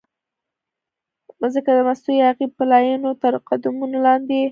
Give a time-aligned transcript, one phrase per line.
[1.41, 4.41] مځکه د مستو او یاغي پیلانو ترقدمونو لاندې